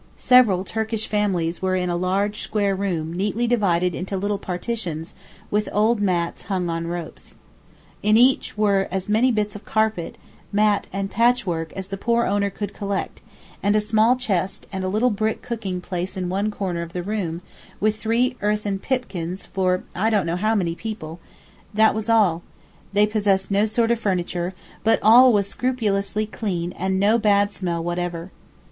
[0.17, 5.13] Several Turkish families were in a large square room neatly divided into little partitions
[5.51, 7.35] with old mats hung on ropes.
[8.01, 10.17] In each were as many bits of carpet,
[10.51, 13.21] mat and patchwork as the poor owner could collect,
[13.61, 17.03] and a small chest and a little brick cooking place in one corner of the
[17.03, 17.43] room
[17.79, 23.67] with three earthern pipkins for I don't know how many people;—that was all—they possess no
[23.67, 28.31] sort of furniture, but all was scrupulously clean and no bad smell whatever.